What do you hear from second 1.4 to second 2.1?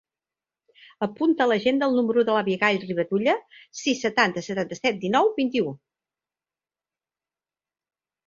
a l'agenda el